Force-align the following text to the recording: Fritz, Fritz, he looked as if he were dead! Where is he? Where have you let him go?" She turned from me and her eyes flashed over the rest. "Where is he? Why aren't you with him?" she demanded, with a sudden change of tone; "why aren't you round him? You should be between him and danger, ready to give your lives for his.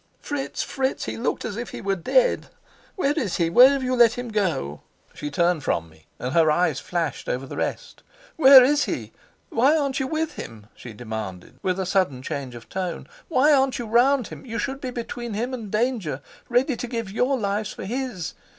Fritz, 0.19 0.63
Fritz, 0.63 1.05
he 1.05 1.15
looked 1.15 1.45
as 1.45 1.55
if 1.55 1.69
he 1.69 1.79
were 1.79 1.95
dead! 1.95 2.47
Where 2.95 3.13
is 3.15 3.37
he? 3.37 3.51
Where 3.51 3.69
have 3.69 3.83
you 3.83 3.95
let 3.95 4.13
him 4.13 4.29
go?" 4.29 4.81
She 5.13 5.29
turned 5.29 5.63
from 5.63 5.89
me 5.89 6.07
and 6.17 6.33
her 6.33 6.49
eyes 6.49 6.79
flashed 6.79 7.29
over 7.29 7.45
the 7.45 7.57
rest. 7.57 8.01
"Where 8.35 8.63
is 8.63 8.85
he? 8.85 9.11
Why 9.49 9.77
aren't 9.77 9.99
you 9.99 10.07
with 10.07 10.37
him?" 10.37 10.65
she 10.73 10.93
demanded, 10.93 11.59
with 11.61 11.79
a 11.79 11.85
sudden 11.85 12.23
change 12.23 12.55
of 12.55 12.67
tone; 12.67 13.05
"why 13.27 13.53
aren't 13.53 13.77
you 13.77 13.85
round 13.85 14.29
him? 14.29 14.43
You 14.43 14.57
should 14.57 14.81
be 14.81 14.89
between 14.89 15.35
him 15.35 15.53
and 15.53 15.69
danger, 15.69 16.23
ready 16.49 16.75
to 16.77 16.87
give 16.87 17.11
your 17.11 17.37
lives 17.37 17.71
for 17.71 17.85
his. 17.85 18.33